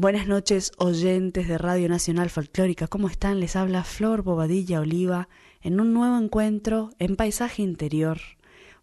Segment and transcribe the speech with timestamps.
[0.00, 2.86] Buenas noches, oyentes de Radio Nacional Folclórica.
[2.86, 3.40] ¿Cómo están?
[3.40, 5.28] Les habla Flor Bobadilla Oliva
[5.60, 8.20] en un nuevo encuentro en Paisaje Interior.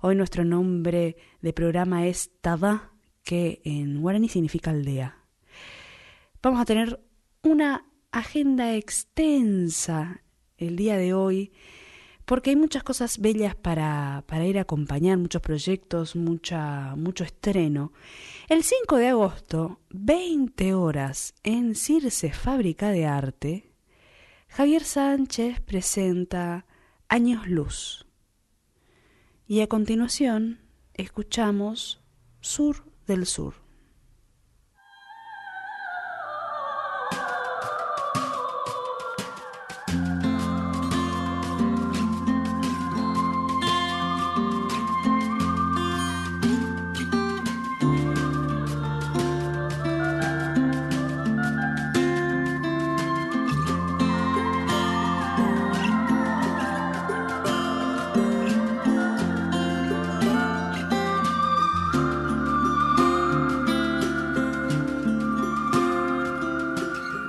[0.01, 2.91] Hoy nuestro nombre de programa es Tada,
[3.23, 5.23] que en guaraní significa aldea.
[6.43, 6.99] Vamos a tener
[7.43, 10.21] una agenda extensa
[10.57, 11.53] el día de hoy
[12.25, 17.93] porque hay muchas cosas bellas para, para ir a acompañar, muchos proyectos, mucha, mucho estreno.
[18.49, 23.71] El 5 de agosto, 20 horas, en Circe Fábrica de Arte,
[24.47, 26.65] Javier Sánchez presenta
[27.09, 28.07] Años Luz.
[29.47, 30.59] Y a continuación,
[30.93, 32.01] escuchamos
[32.41, 33.64] Sur del Sur.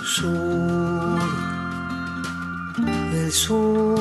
[0.07, 1.19] sur,
[3.13, 3.99] del sur.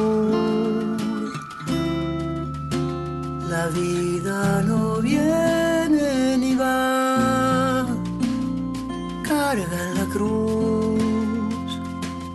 [3.49, 7.85] La vida no viene ni va,
[9.23, 11.71] carga en la cruz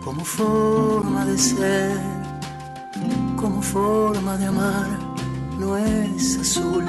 [0.03, 1.97] como forma de ser,
[3.37, 4.89] como forma de amar,
[5.57, 6.85] no es azul,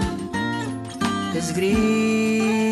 [1.35, 2.72] es gris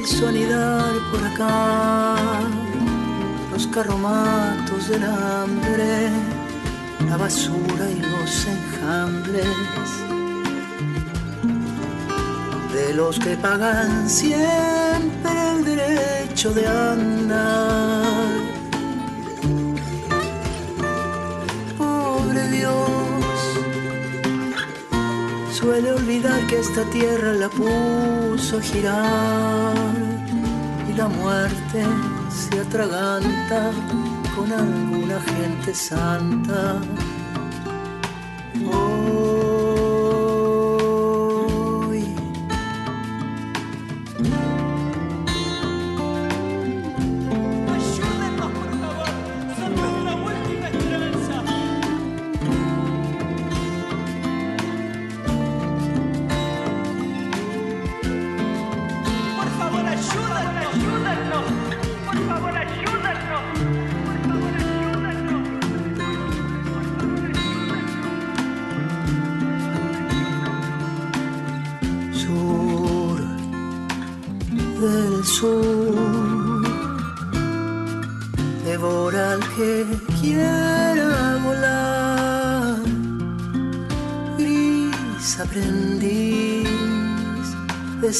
[0.00, 2.16] quiso anidar por acá
[3.52, 6.10] los carromatos del hambre,
[7.08, 9.44] la basura y los enjambres
[12.72, 18.59] de los que pagan siempre el derecho de andar.
[25.60, 29.94] Suele olvidar que esta tierra la puso a girar.
[30.88, 31.84] Y la muerte
[32.30, 33.70] se atraganta
[34.34, 36.80] con alguna gente santa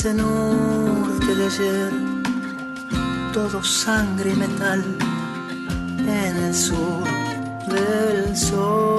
[0.01, 1.93] ese norte de ayer,
[3.35, 4.83] todo sangre y metal
[5.99, 7.05] en el sur
[7.69, 8.90] del sol.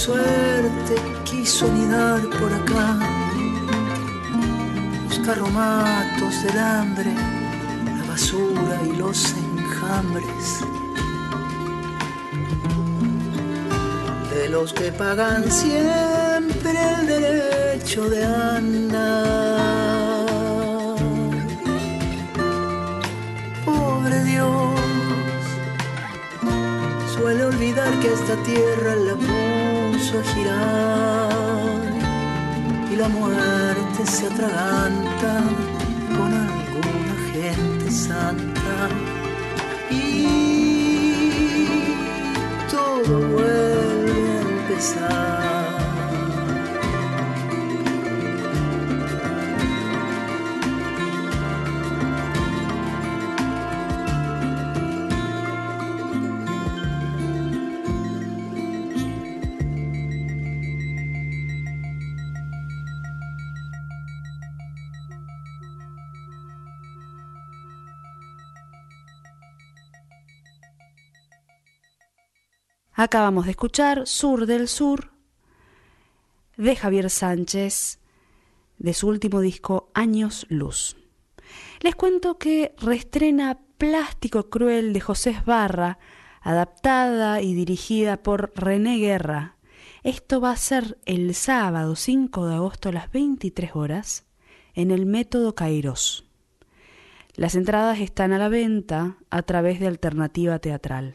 [0.00, 0.94] Suerte
[1.24, 2.98] quiso anidar por acá.
[5.06, 7.12] Los carromatos del hambre,
[7.84, 10.64] la basura y los enjambres
[14.34, 19.50] de los que pagan siempre el derecho de andar.
[23.66, 24.80] Pobre Dios,
[27.14, 29.14] suele olvidar que esta tierra la
[30.18, 31.30] girar
[32.90, 35.42] y la muerte se atraganta
[36.16, 38.88] con alguna gente santa.
[39.90, 40.26] Y
[42.70, 45.39] todo vuelve a empezar.
[73.02, 75.10] Acabamos de escuchar Sur del Sur
[76.58, 77.98] de Javier Sánchez
[78.76, 80.98] de su último disco Años Luz.
[81.80, 85.98] Les cuento que reestrena Plástico Cruel de José Esbarra,
[86.42, 89.56] adaptada y dirigida por René Guerra.
[90.02, 94.26] Esto va a ser el sábado 5 de agosto a las 23 horas
[94.74, 96.26] en el Método Kairos.
[97.34, 101.14] Las entradas están a la venta a través de Alternativa Teatral.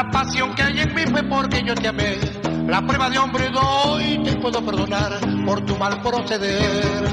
[0.00, 2.18] La pasión que hay en mí fue porque yo te amé.
[2.66, 7.04] La prueba de hombre doy, te puedo perdonar por tu mal proceder.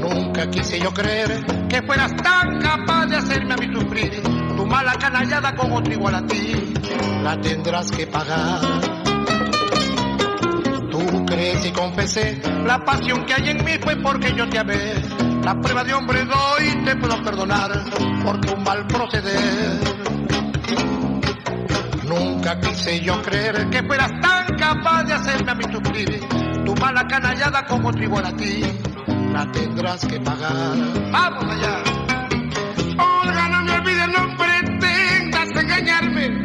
[0.00, 4.20] Nunca quise yo creer que fueras tan capaz de hacerme a mí sufrir.
[4.56, 6.74] Tu mala canallada con otro igual a ti,
[7.22, 8.60] la tendrás que pagar.
[10.90, 14.94] Tú crees y confesé, la pasión que hay en mí fue porque yo te amé.
[15.44, 17.70] La prueba de hombre doy, te puedo perdonar
[18.24, 20.13] por tu mal proceder.
[22.04, 26.20] Nunca quise yo creer que fueras tan capaz de hacerme a mí sufrir.
[26.64, 28.62] Tu mala canallada como igual a ti,
[29.32, 30.76] la tendrás que pagar.
[31.10, 31.82] ¡Vamos allá!
[32.98, 36.44] Olga, no me olvides, no pretendas engañarme.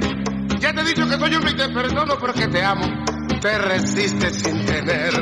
[0.60, 2.86] Ya te he dicho que soy hombre y te perdono porque te amo.
[3.42, 5.13] Te resistes sin tener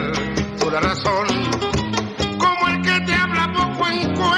[0.65, 1.27] una razón.
[2.39, 4.36] Como el que te habla poco en mundo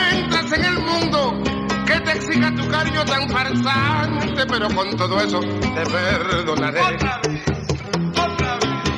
[2.30, 6.80] exija tu cariño tan farsante, pero con todo eso te perdonaré.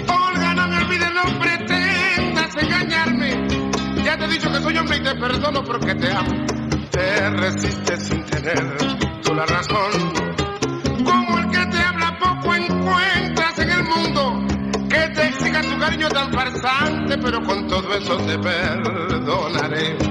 [0.08, 3.48] Olga, no me olvides, no pretendas engañarme.
[4.04, 6.46] Ya te he dicho que soy hombre y te perdono porque te amo.
[6.92, 8.78] Te resistes sin tener
[9.24, 10.14] tú la razón.
[11.06, 14.46] Como el que te habla poco encuentras en el mundo
[14.90, 20.11] que te exija tu cariño tan farsante, pero con todo eso te perdonaré.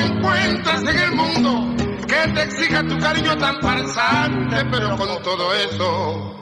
[0.00, 1.74] Encuentras en el mundo.
[2.06, 6.34] Que te exija tu cariño tan farsante, pero con todo eso.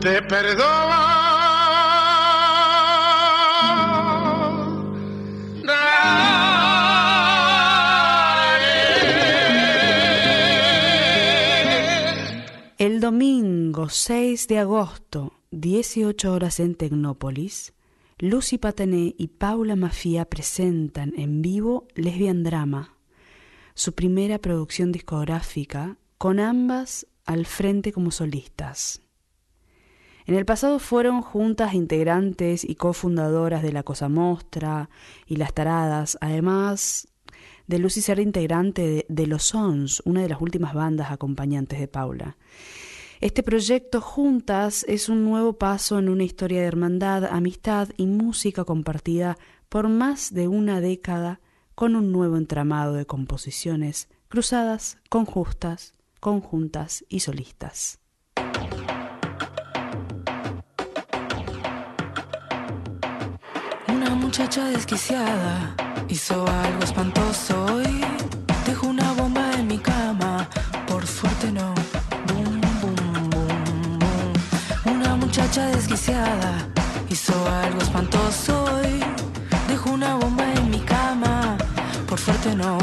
[0.00, 1.24] Te perdono.
[12.78, 17.73] El domingo 6 de agosto, 18 horas en Tecnópolis,
[18.24, 22.96] Lucy Patané y Paula Mafia presentan en vivo Lesbian Drama,
[23.74, 29.02] su primera producción discográfica, con ambas al frente como solistas.
[30.24, 34.88] En el pasado fueron juntas integrantes y cofundadoras de la Cosa Mostra
[35.26, 37.08] y Las Taradas, además
[37.66, 42.38] de Lucy ser integrante de, Los Sons, una de las últimas bandas acompañantes de Paula.
[43.24, 48.64] Este proyecto Juntas es un nuevo paso en una historia de hermandad, amistad y música
[48.64, 49.38] compartida
[49.70, 51.40] por más de una década
[51.74, 57.98] con un nuevo entramado de composiciones cruzadas, conjustas, conjuntas y solistas.
[63.88, 65.74] Una muchacha desquiciada
[66.10, 68.43] hizo algo espantoso hoy.
[77.08, 79.00] Hizo algo espantoso hoy.
[79.68, 81.56] Dejó una bomba en mi cama,
[82.08, 82.78] por suerte no.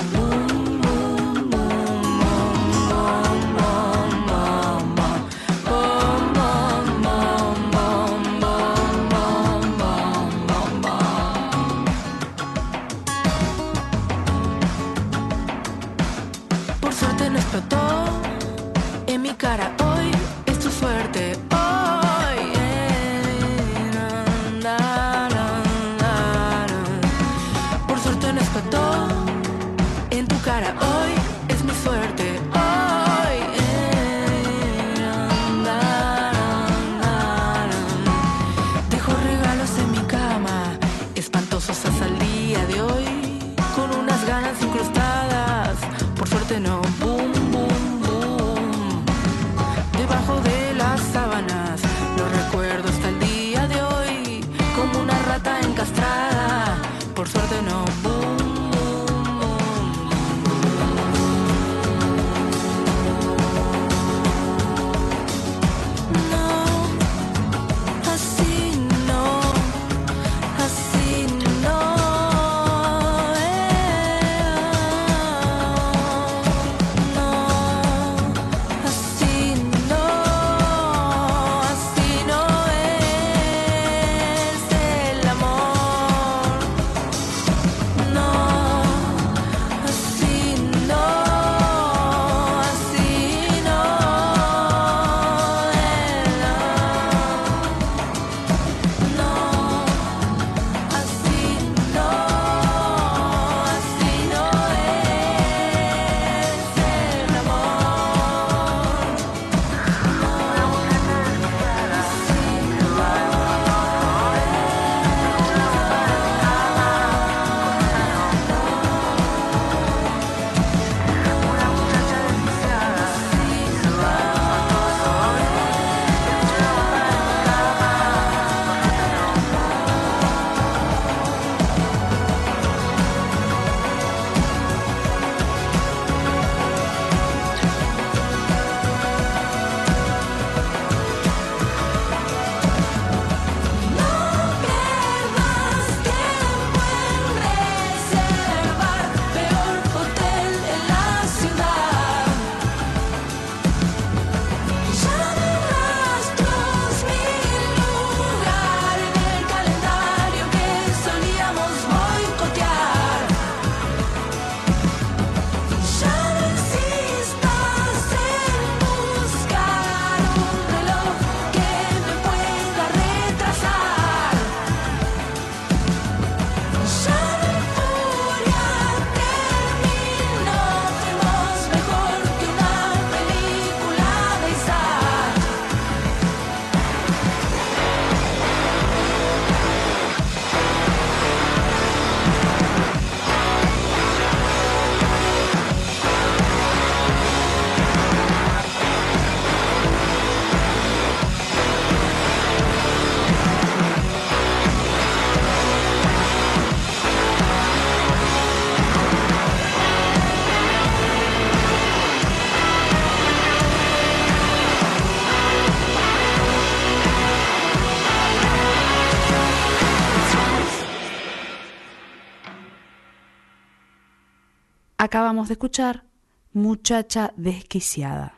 [225.12, 226.06] Acabamos de escuchar
[226.54, 228.36] Muchacha desquiciada.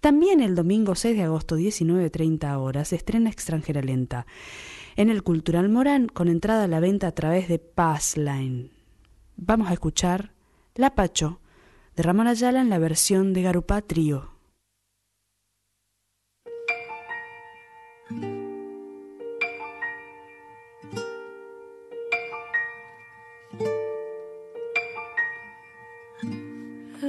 [0.00, 4.26] También el domingo 6 de agosto, 19.30 horas, se estrena Extranjera Lenta
[4.96, 8.72] en el Cultural Morán con entrada a la venta a través de Passline.
[9.36, 10.32] Vamos a escuchar
[10.74, 11.38] La Pacho
[11.94, 14.33] de Ramón Ayala en la versión de Garupá Trío.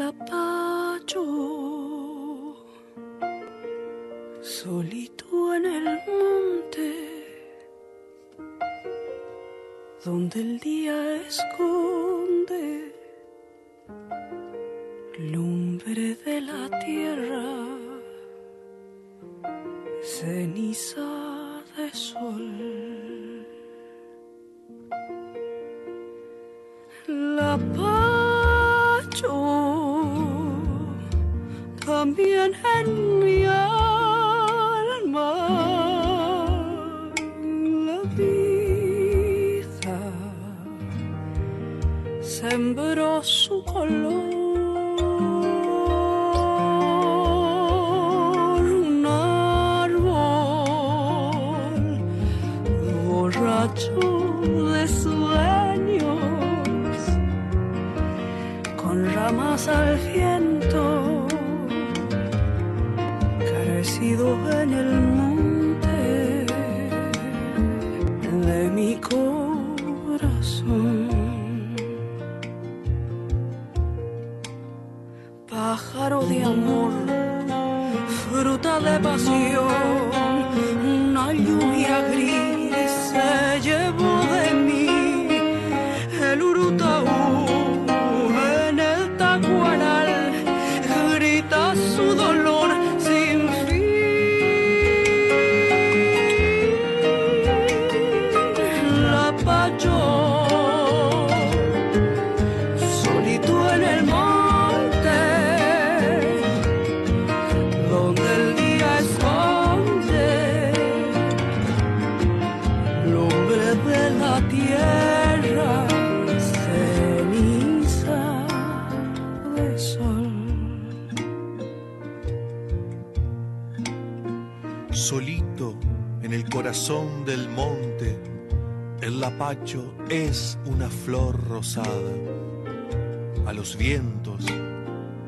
[0.08, 1.24] apacho,
[4.42, 6.92] solito en el monte,
[10.04, 10.98] donde el día
[11.28, 12.94] esconde
[15.18, 17.46] lumbre de la tierra,
[20.02, 23.46] ceniza de sol.
[27.08, 29.75] La pacho
[32.06, 33.45] también en mi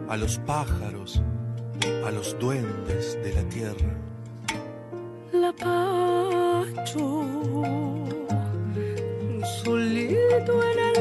[0.10, 1.22] a los pájaros,
[2.06, 3.98] a los duendes de la tierra.
[5.34, 7.26] La pacho
[9.64, 10.97] solito en el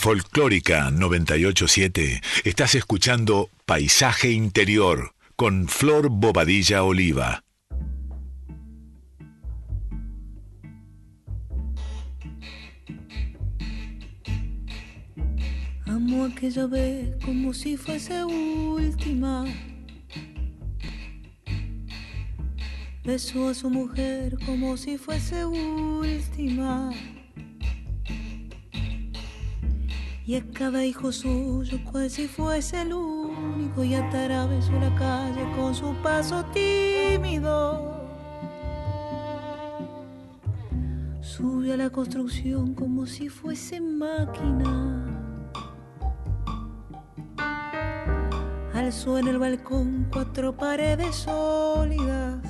[0.00, 7.44] Folclórica 987 estás escuchando Paisaje Interior con Flor Bobadilla Oliva.
[15.84, 19.44] Amo aquella vez como si fuese última.
[23.04, 26.90] Besó a su mujer como si fuese última.
[30.30, 35.74] Y a cada hijo suyo cual si fuese el único y atravesó la calle con
[35.74, 38.00] su paso tímido.
[41.20, 45.04] Subió a la construcción como si fuese máquina.
[48.72, 52.49] Alzó en el balcón cuatro paredes sólidas.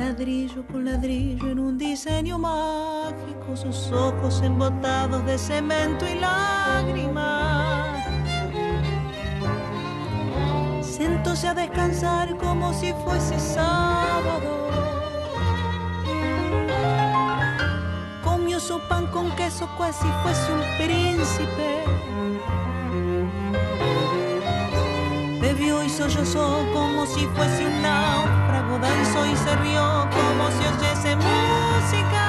[0.00, 8.06] ladrillo con ladrillo en un diseño mágico, sus ojos embotados de cemento y lágrimas.
[10.82, 14.50] Sentóse a descansar como si fuese sábado.
[18.24, 21.68] Comió su pan con queso cual fuese un príncipe.
[25.42, 31.16] Bebió y sollozó como si fuese un náufrago danzó y se rió como si oyese
[31.16, 32.24] música.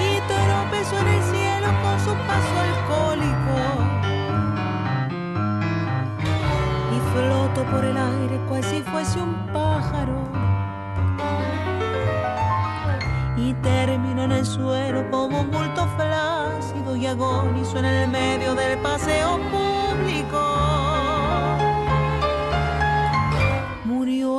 [0.00, 3.56] Y tropezó en el cielo con su paso alcohólico.
[6.94, 10.28] Y flotó por el aire cual si fuese un pájaro
[13.40, 18.78] y terminó en el suelo como un bulto flácido y agonizo en el medio del
[18.78, 20.38] paseo público.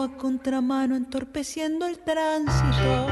[0.02, 3.08] A contramano entorpeciendo el tránsito.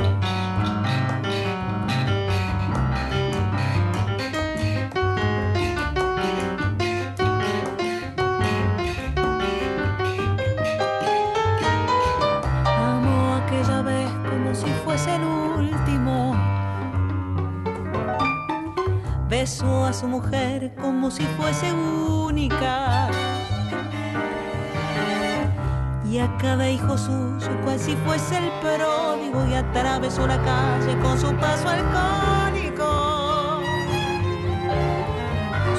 [19.29, 23.26] besó a su mujer como si fuese única.
[26.19, 31.31] A cada hijo suyo, cual si fuese el pródigo, y atravesó la calle con su
[31.35, 33.61] paso alcohólico.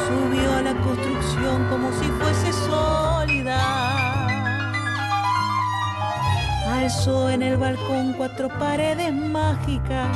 [0.07, 3.59] Subió a la construcción como si fuese sólida.
[6.73, 10.09] Alzó en el balcón cuatro paredes mágicas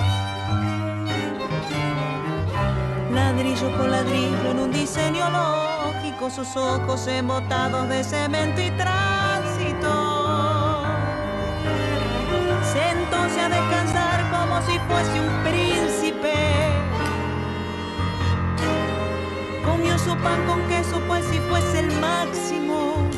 [3.12, 9.11] ladrillo por ladrillo en un diseño lógico, sus ojos embotados de cemento y tránsito.
[14.66, 16.34] Si fuese un príncipe.
[19.64, 23.08] Comió su pan con queso, pues si fuese el máximo.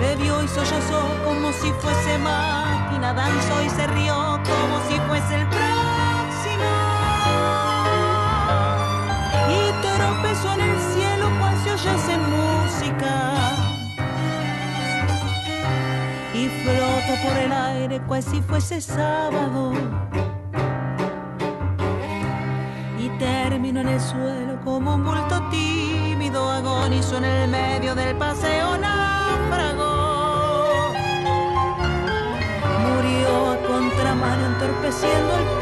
[0.00, 5.46] Bebió y sollozó como si fuese máquina, danzó y se rió como si fuese el
[10.32, 13.61] en el cielo cual se oyese música.
[16.34, 19.72] Y floto por el aire cual si fuese sábado.
[22.98, 28.78] Y termino en el suelo como un bulto tímido, agonizo en el medio del paseo
[28.78, 29.92] náufrago.
[32.80, 35.61] Murió a contramano entorpeciendo el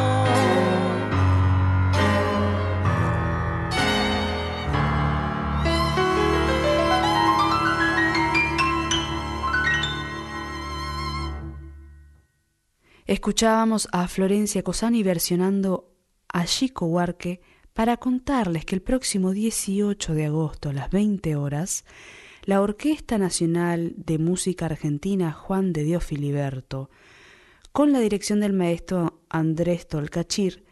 [13.11, 15.91] Escuchábamos a Florencia Cosani versionando
[16.29, 17.41] a Chico Huarque
[17.73, 21.83] para contarles que el próximo 18 de agosto a las 20 horas,
[22.45, 26.89] la Orquesta Nacional de Música Argentina Juan de Dios Filiberto,
[27.73, 30.63] con la dirección del maestro Andrés Tolcachir,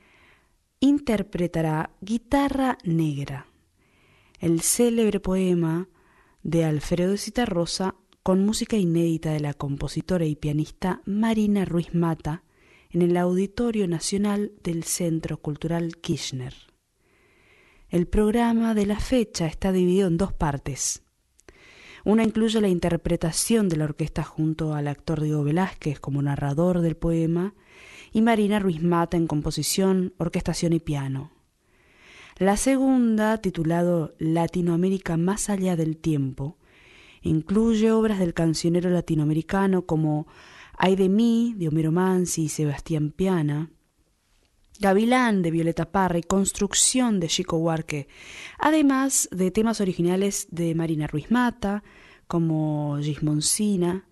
[0.79, 3.47] interpretará Guitarra Negra,
[4.39, 5.89] el célebre poema
[6.43, 12.43] de Alfredo Citarrosa con música inédita de la compositora y pianista Marina Ruiz Mata
[12.91, 16.53] en el Auditorio Nacional del Centro Cultural Kirchner.
[17.89, 21.01] El programa de la fecha está dividido en dos partes.
[22.05, 26.97] Una incluye la interpretación de la orquesta junto al actor Diego Velázquez como narrador del
[26.97, 27.55] poema
[28.11, 31.31] y Marina Ruiz Mata en composición, orquestación y piano.
[32.37, 36.58] La segunda, titulado Latinoamérica más allá del tiempo,
[37.21, 40.27] Incluye obras del cancionero latinoamericano como
[40.77, 43.69] Ay de mí, de Homero Mansi y Sebastián Piana,
[44.79, 48.07] Gavilán de Violeta Parra y Construcción de Chico Huarque,
[48.57, 51.83] además de temas originales de Marina Ruiz Mata,
[52.27, 54.05] como Gismoncina,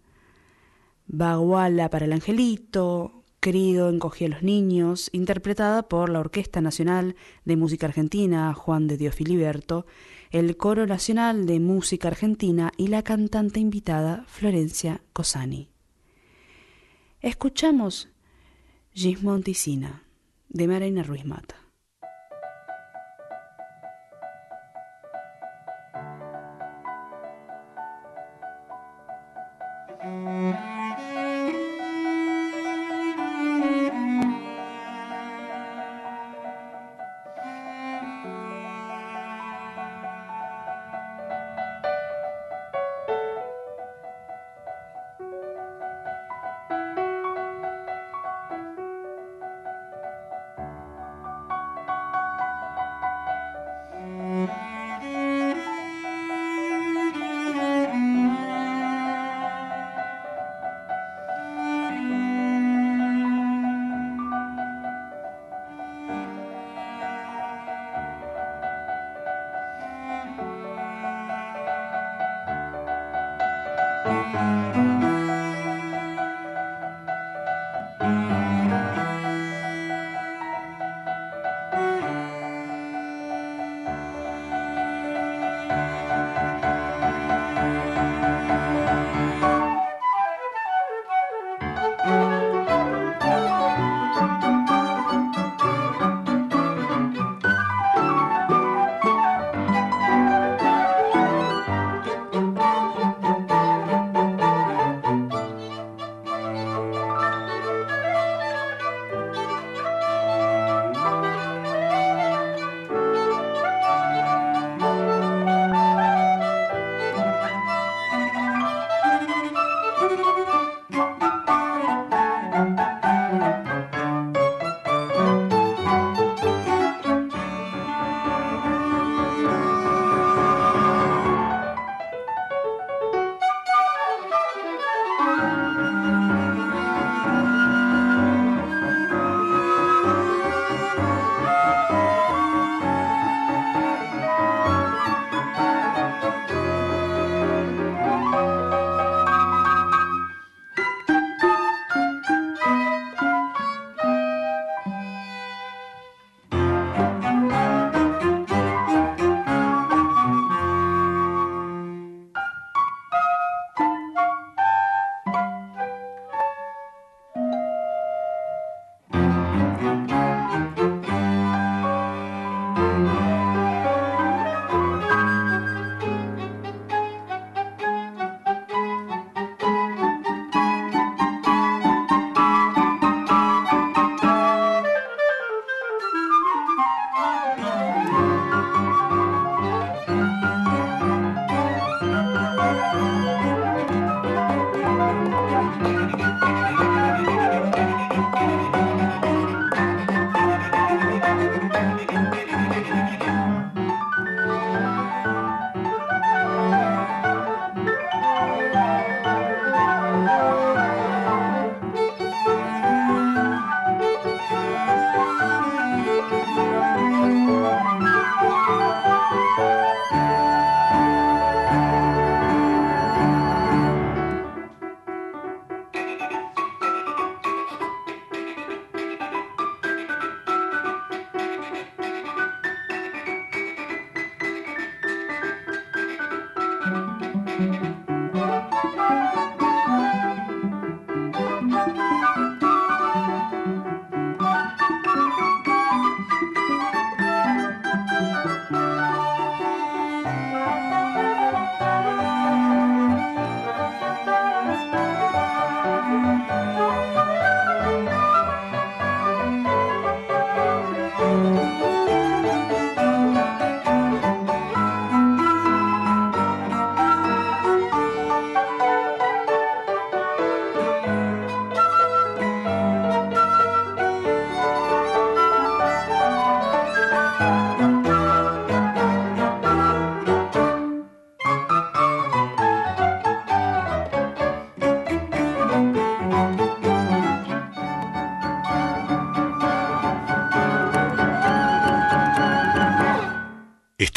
[1.05, 7.15] Baguala para el Angelito, Querido encogí a los niños, interpretada por la Orquesta Nacional
[7.45, 9.85] de Música Argentina Juan de Dios Filiberto,
[10.31, 15.69] el Coro Nacional de Música Argentina y la cantante invitada Florencia Cosani.
[17.21, 18.09] Escuchamos
[18.93, 20.03] Gismonticina
[20.49, 21.66] de Marina Ruiz Mata.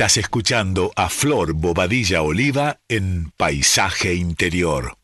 [0.01, 5.00] Estás escuchando a Flor Bobadilla Oliva en Paisaje Interior.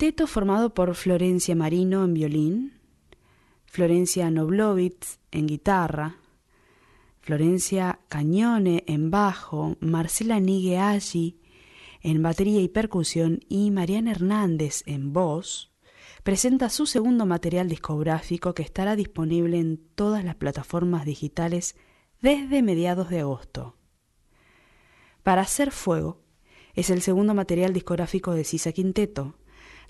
[0.00, 2.80] Quinteto formado por Florencia Marino en violín,
[3.66, 6.16] Florencia Noblovitz en guitarra,
[7.20, 11.38] Florencia Cañone en bajo, Marcela Nigue Aggi
[12.00, 15.70] en batería y percusión y Mariana Hernández en voz,
[16.22, 21.76] presenta su segundo material discográfico que estará disponible en todas las plataformas digitales
[22.22, 23.76] desde mediados de agosto.
[25.22, 26.22] Para hacer fuego
[26.72, 29.34] es el segundo material discográfico de Sisa Quinteto,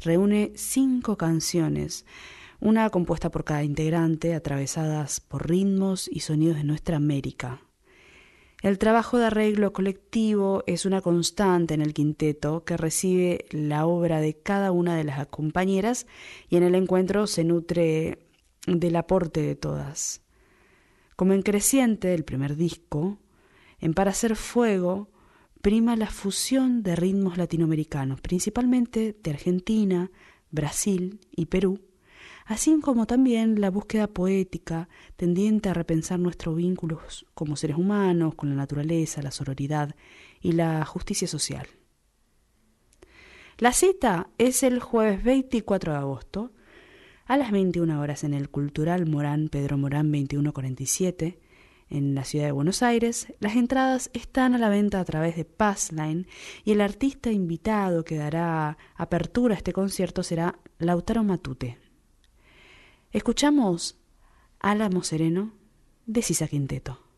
[0.03, 2.07] reúne cinco canciones,
[2.61, 7.63] una compuesta por cada integrante, atravesadas por ritmos y sonidos de nuestra América.
[8.63, 14.21] El trabajo de arreglo colectivo es una constante en el quinteto que recibe la obra
[14.21, 16.07] de cada una de las compañeras
[16.51, 18.27] y en el encuentro se nutre
[18.67, 20.21] del aporte de todas.
[21.17, 23.19] Como en Creciente, el primer disco,
[23.79, 25.09] en Para hacer fuego,
[25.61, 30.11] prima la fusión de ritmos latinoamericanos, principalmente de Argentina,
[30.51, 31.81] Brasil y Perú,
[32.47, 38.49] así como también la búsqueda poética tendiente a repensar nuestros vínculos como seres humanos, con
[38.49, 39.95] la naturaleza, la sororidad
[40.41, 41.67] y la justicia social.
[43.59, 46.53] La cita es el jueves 24 de agosto
[47.27, 51.39] a las 21 horas en el Cultural Morán Pedro Morán 2147
[51.91, 53.33] en la ciudad de Buenos Aires.
[53.41, 56.27] Las entradas están a la venta a través de Passline
[56.65, 61.79] y el artista invitado que dará apertura a este concierto será Lautaro Matute.
[63.13, 63.99] Escuchamos
[64.61, 65.53] Álamo Sereno
[66.07, 67.10] de Sisa Quinteto.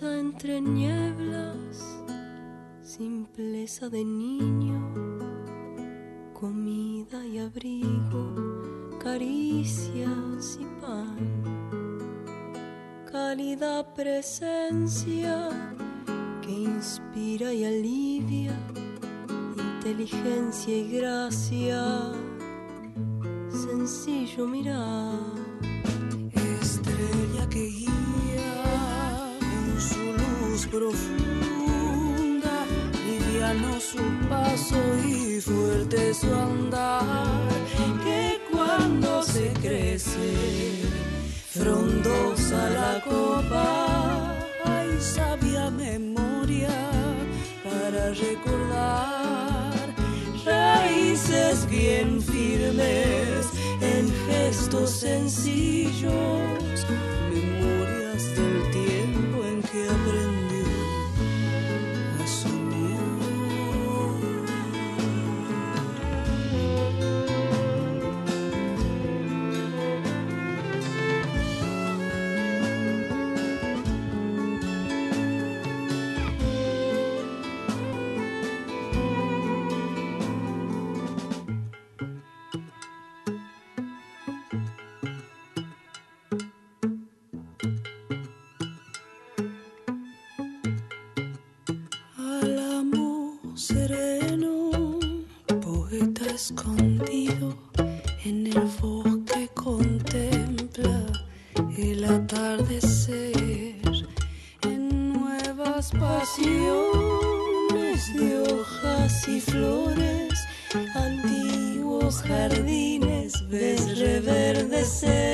[0.00, 2.02] Entre nieblas,
[2.82, 4.80] simpleza de niño,
[6.32, 8.34] comida y abrigo,
[9.02, 11.18] caricias y pan,
[13.10, 15.50] cálida presencia
[16.40, 18.58] que inspira y alivia,
[19.76, 22.12] inteligencia y gracia,
[23.50, 25.20] sencillo mirar.
[26.62, 27.81] Estrella que
[30.72, 32.64] profunda,
[33.06, 37.46] liviano su paso y fuerte su andar,
[38.02, 40.32] que cuando se crece,
[41.50, 46.74] frondosa la copa, hay sabia memoria
[47.62, 49.94] para recordar
[50.46, 53.46] raíces bien firmes
[53.82, 56.86] en gestos sencillos,
[57.30, 60.01] memorias del tiempo en que
[95.92, 97.54] poeta escondido
[98.24, 101.04] en el bosque contempla
[101.76, 103.76] el atardecer
[104.62, 106.54] en nuevas pasiones
[108.14, 110.32] de hojas y flores,
[110.94, 115.28] antiguos jardines ves reverdecer.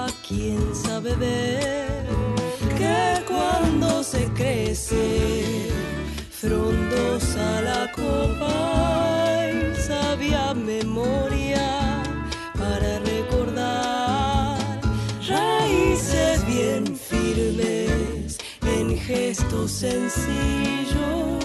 [0.00, 2.06] pa' quien sabe ver,
[2.78, 2.98] que
[3.30, 5.68] cuando se crece,
[6.40, 8.54] frondosa la copa,
[9.52, 11.66] y sabia memoria
[12.58, 14.58] para recordar
[15.28, 18.38] raíces bien firmes
[18.76, 21.44] en gestos sencillos,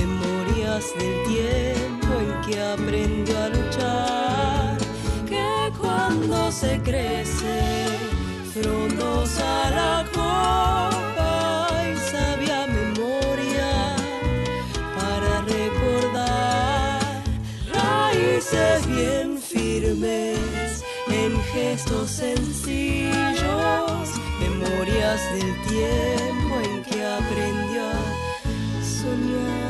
[0.00, 4.78] memorias del tiempo en que aprendió a luchar,
[5.30, 5.48] que
[5.80, 7.93] cuando se crece,
[8.54, 13.96] frondosa la copa y sabia memoria
[14.96, 17.00] para recordar
[17.72, 23.12] raíces bien firmes en gestos sencillos,
[24.40, 29.63] memorias del tiempo en que aprendió a soñar.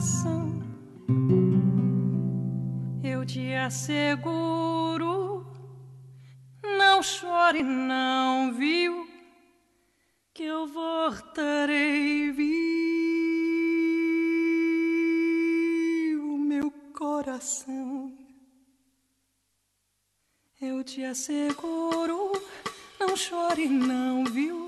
[0.00, 0.62] Plantação.
[3.04, 5.46] Eu te asseguro,
[6.62, 9.06] não chore, não viu,
[10.32, 12.48] que eu voltarei viu
[16.38, 18.16] meu coração.
[20.60, 22.32] Eu te asseguro,
[22.98, 24.66] não chore, não viu,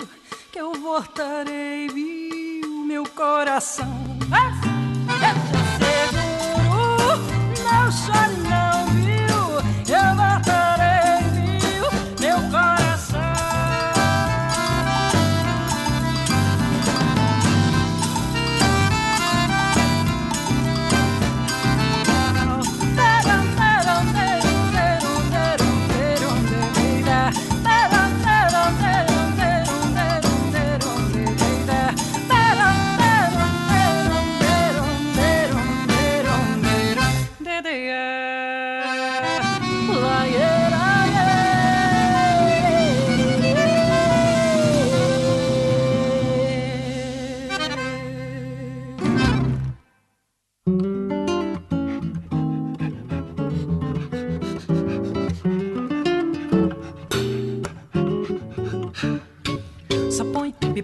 [0.50, 3.86] que eu voltarei, viu, meu coração.
[4.30, 4.71] Ah!
[5.34, 7.18] Eu
[7.54, 8.41] te asseguro,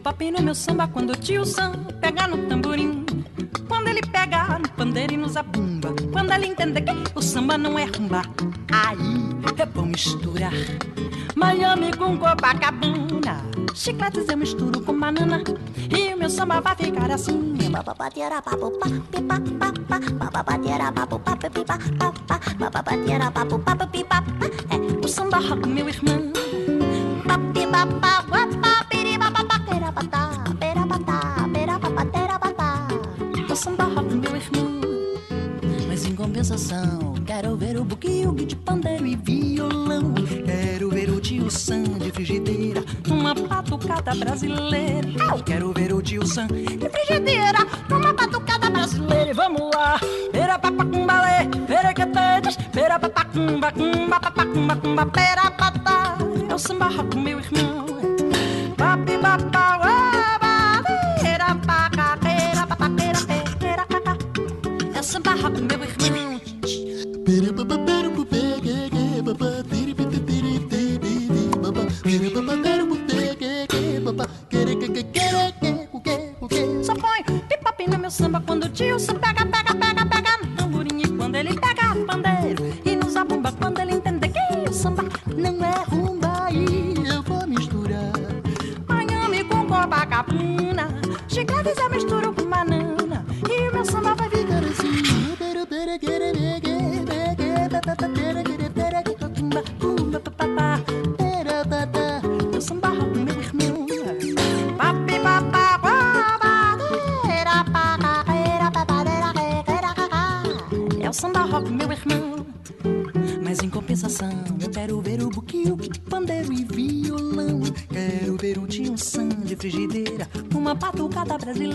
[0.08, 3.04] bipop no meu samba quando o tio Sam pega no tamborim.
[3.68, 5.94] Quando ele pega no pandeiro e no zabumba.
[6.12, 8.22] Quando ele entende que o samba não é rumba.
[8.72, 10.52] Aí é bom misturar
[11.34, 13.44] Miami com Copacabana.
[13.74, 15.42] Chicletes eu misturo com banana.
[15.90, 17.58] E o meu samba vai ficar assim.
[24.70, 26.32] É o samba rock, meu irmão.
[37.24, 40.12] Quero ver o buquio de pandeiro e violão.
[40.44, 45.08] Quero ver o tio Sam de frigideira, uma batucada brasileira.
[45.36, 49.30] Eu quero ver o tio Sam de frigideira, uma batucada brasileira.
[49.30, 50.00] E vamos lá,
[50.32, 56.18] pera papacumbalê, pera que tedes, pera papacumba, cumba, papacumba, cumba, pera patá.
[56.48, 57.37] É o samba rock, meu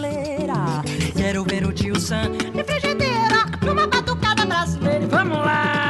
[0.04, 0.84] brasileira.
[1.16, 5.08] Quero ver o tio Sam de frigideira, numa batucada brasileira.
[5.08, 5.83] Vamos lá!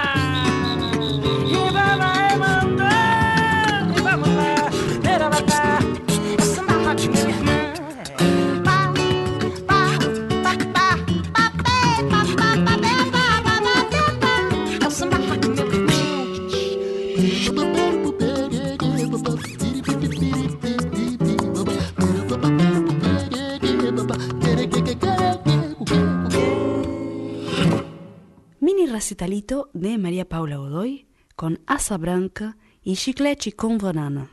[28.94, 34.30] Recitalito de María Paula Godoy con asa branca y chiclete con banana.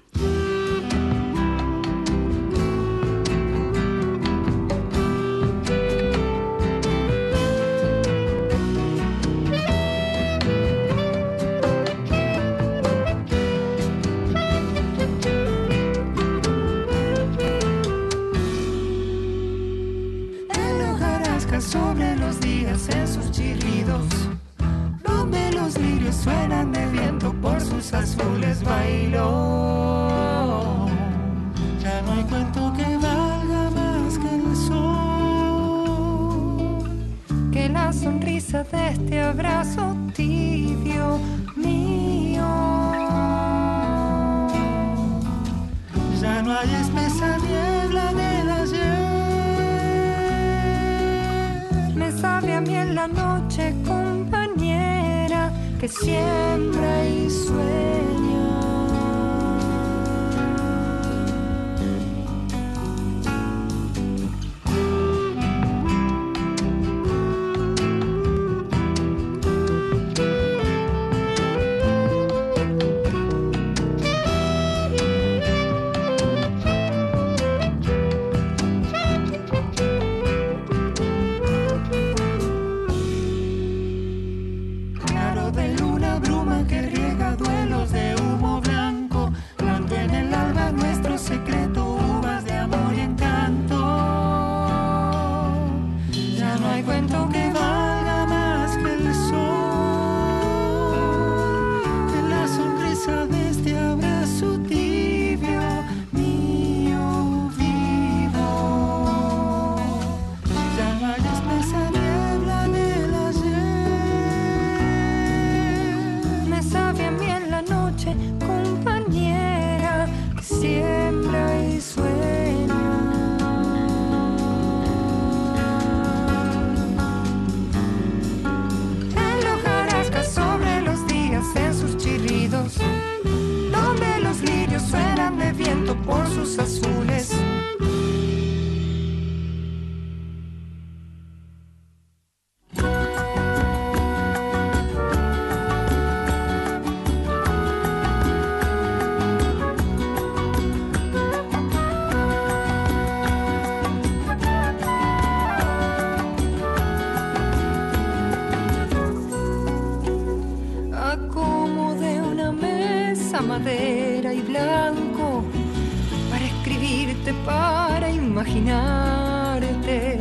[168.41, 170.19] imaginarte,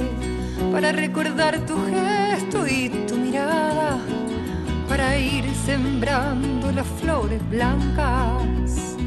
[0.73, 3.97] para recordar tu gesto y tu mirada,
[4.89, 8.97] para ir sembrando las flores blancas.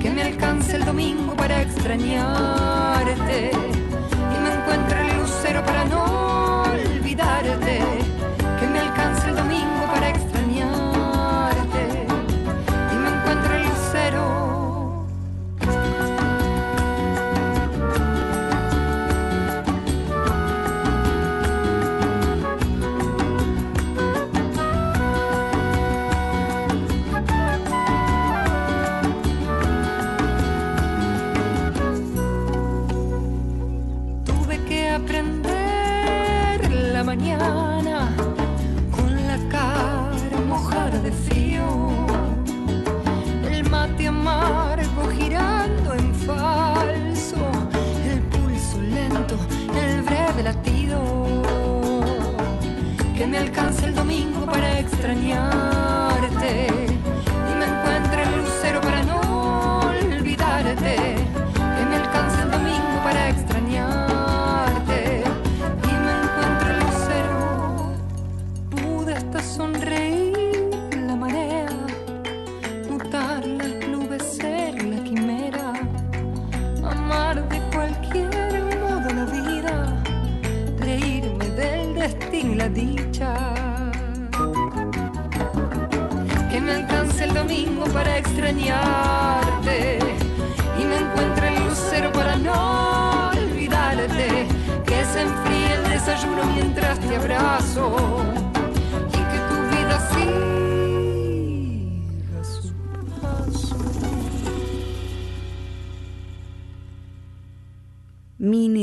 [0.00, 7.97] Que me alcance el domingo para extrañarte y me encuentre el lucero para no olvidarte